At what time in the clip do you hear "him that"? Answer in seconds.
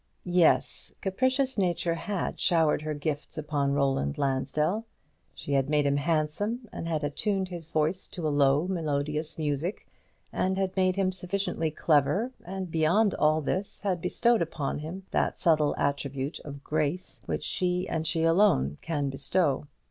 14.79-15.39